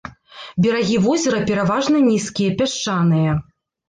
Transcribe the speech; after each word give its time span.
Берагі 0.65 0.95
возера 1.03 1.41
пераважана 1.49 1.99
нізкія, 2.05 2.55
пясчаныя. 2.63 3.37